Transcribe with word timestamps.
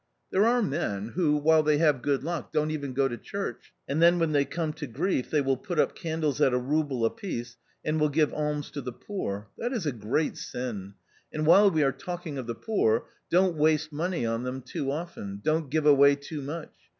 There 0.31 0.47
are 0.47 0.63
men, 0.63 1.09
who, 1.09 1.37
while 1.37 1.61
they 1.61 1.77
have 1.77 2.01
good 2.01 2.23
luck, 2.23 2.51
don't 2.51 2.71
even 2.71 2.93
go 2.93 3.07
to 3.07 3.17
church, 3.19 3.71
and 3.87 4.01
then 4.01 4.17
when 4.17 4.31
they 4.31 4.45
come 4.45 4.73
to 4.73 4.87
grief, 4.87 5.29
they 5.29 5.41
will 5.41 5.55
put 5.57 5.77
up 5.77 5.93
candles 5.93 6.41
at 6.41 6.55
a 6.55 6.57
rouble 6.57 7.05
a 7.05 7.11
piece, 7.11 7.55
and 7.85 7.99
will 7.99 8.09
give 8.09 8.33
alms 8.33 8.71
to 8.71 8.81
the 8.81 8.91
poor— 8.93 9.47
that 9.59 9.73
is 9.73 9.85
a 9.85 9.91
great 9.91 10.37
sin. 10.37 10.95
And 11.31 11.45
while 11.45 11.69
we 11.69 11.83
are 11.83 11.91
talking 11.91 12.39
of 12.39 12.47
the 12.47 12.55
poor— 12.55 13.09
don't 13.29 13.57
waste 13.57 13.91
money 13.91 14.25
on 14.25 14.41
them 14.41 14.63
too 14.63 14.89
often, 14.89 15.39
don't 15.43 15.69
give 15.69 15.85
away 15.85 16.15
too 16.15 16.41
much. 16.41 16.71